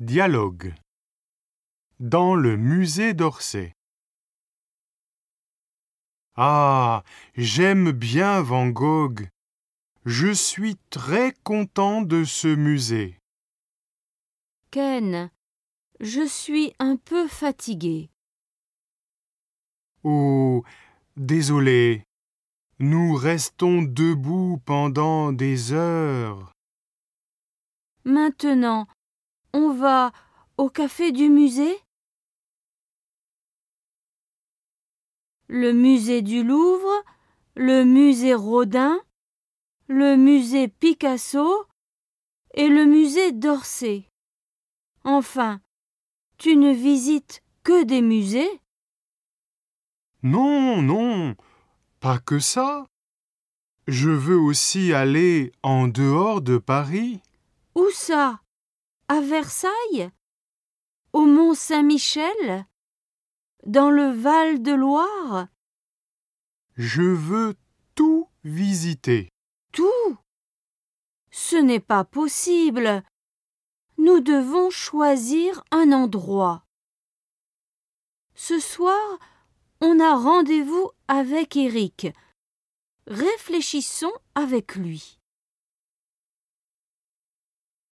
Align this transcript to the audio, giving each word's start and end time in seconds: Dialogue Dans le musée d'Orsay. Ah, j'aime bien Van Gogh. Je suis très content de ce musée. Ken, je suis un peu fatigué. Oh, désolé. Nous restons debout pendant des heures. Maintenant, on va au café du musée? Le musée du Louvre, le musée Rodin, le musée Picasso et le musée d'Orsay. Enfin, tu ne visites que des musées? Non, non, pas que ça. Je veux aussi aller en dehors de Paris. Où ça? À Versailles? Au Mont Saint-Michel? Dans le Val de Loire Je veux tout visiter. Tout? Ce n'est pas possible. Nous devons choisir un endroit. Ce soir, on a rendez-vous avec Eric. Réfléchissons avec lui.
Dialogue 0.00 0.74
Dans 1.98 2.36
le 2.36 2.56
musée 2.56 3.14
d'Orsay. 3.14 3.74
Ah, 6.36 7.02
j'aime 7.34 7.90
bien 7.90 8.40
Van 8.40 8.68
Gogh. 8.68 9.28
Je 10.04 10.32
suis 10.32 10.76
très 10.90 11.32
content 11.42 12.02
de 12.02 12.22
ce 12.22 12.46
musée. 12.46 13.18
Ken, 14.70 15.32
je 15.98 16.24
suis 16.24 16.72
un 16.78 16.94
peu 16.94 17.26
fatigué. 17.26 18.08
Oh, 20.04 20.62
désolé. 21.16 22.04
Nous 22.78 23.16
restons 23.16 23.82
debout 23.82 24.62
pendant 24.64 25.32
des 25.32 25.72
heures. 25.72 26.52
Maintenant, 28.04 28.86
on 29.58 29.72
va 29.72 30.12
au 30.56 30.68
café 30.68 31.10
du 31.10 31.28
musée? 31.28 31.76
Le 35.48 35.72
musée 35.72 36.22
du 36.22 36.44
Louvre, 36.44 36.94
le 37.56 37.84
musée 37.84 38.34
Rodin, 38.34 39.00
le 39.88 40.16
musée 40.16 40.68
Picasso 40.68 41.66
et 42.54 42.68
le 42.68 42.84
musée 42.84 43.32
d'Orsay. 43.32 44.08
Enfin, 45.02 45.60
tu 46.36 46.54
ne 46.54 46.72
visites 46.72 47.42
que 47.64 47.82
des 47.82 48.02
musées? 48.02 48.60
Non, 50.22 50.82
non, 50.82 51.34
pas 51.98 52.20
que 52.20 52.38
ça. 52.38 52.86
Je 53.88 54.10
veux 54.10 54.38
aussi 54.38 54.92
aller 54.92 55.50
en 55.64 55.88
dehors 55.88 56.42
de 56.42 56.58
Paris. 56.58 57.22
Où 57.74 57.88
ça? 57.90 58.40
À 59.10 59.22
Versailles? 59.22 60.10
Au 61.14 61.24
Mont 61.24 61.54
Saint-Michel? 61.54 62.66
Dans 63.64 63.88
le 63.90 64.10
Val 64.10 64.60
de 64.62 64.72
Loire 64.72 65.48
Je 66.76 67.02
veux 67.02 67.56
tout 67.94 68.28
visiter. 68.44 69.30
Tout? 69.72 70.18
Ce 71.30 71.56
n'est 71.56 71.80
pas 71.80 72.04
possible. 72.04 73.02
Nous 73.96 74.20
devons 74.20 74.68
choisir 74.68 75.64
un 75.70 75.90
endroit. 75.92 76.66
Ce 78.34 78.60
soir, 78.60 79.18
on 79.80 80.00
a 80.00 80.16
rendez-vous 80.16 80.90
avec 81.08 81.56
Eric. 81.56 82.08
Réfléchissons 83.06 84.12
avec 84.34 84.74
lui. 84.74 85.18